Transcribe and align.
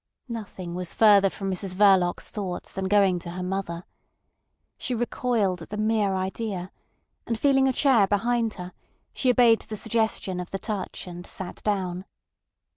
Nothing 0.29 0.73
was 0.73 0.95
further 0.95 1.29
from 1.29 1.51
Mrs 1.51 1.75
Verloc's 1.75 2.31
thoughts 2.31 2.71
than 2.71 2.85
going 2.87 3.19
to 3.19 3.29
her 3.29 3.43
mother. 3.43 3.85
She 4.79 4.95
recoiled 4.95 5.61
at 5.61 5.69
the 5.69 5.77
mere 5.77 6.15
idea, 6.15 6.71
and 7.27 7.37
feeling 7.37 7.67
a 7.67 7.71
chair 7.73 8.07
behind 8.07 8.55
her, 8.55 8.73
she 9.13 9.29
obeyed 9.29 9.61
the 9.61 9.77
suggestion 9.77 10.39
of 10.39 10.49
the 10.49 10.57
touch, 10.57 11.05
and 11.05 11.27
sat 11.27 11.61
down. 11.61 12.05